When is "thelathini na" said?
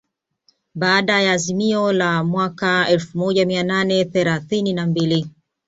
4.05-4.85